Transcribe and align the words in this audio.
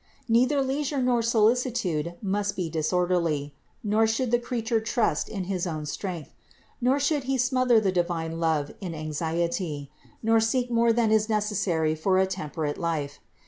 Neither 0.27 0.63
leisure 0.63 0.97
nor 0.99 1.21
solicitude 1.21 2.15
must 2.23 2.55
be 2.55 2.71
disorderly; 2.71 3.53
nor 3.83 4.07
should 4.07 4.31
the 4.31 4.39
creature 4.39 4.79
trust 4.79 5.29
in 5.29 5.43
his 5.43 5.67
own 5.67 5.85
strength; 5.85 6.33
nor 6.81 6.99
should 6.99 7.25
he 7.25 7.37
smother 7.37 7.79
the 7.79 7.91
divine 7.91 8.39
love 8.39 8.71
in 8.81 8.95
anxiety; 8.95 9.91
nor 10.23 10.39
seek 10.39 10.71
more 10.71 10.91
than 10.91 11.11
is 11.11 11.29
necessary 11.29 11.93
for 11.93 12.17
a 12.17 12.25
temperate 12.25 12.79
life. 12.79 13.19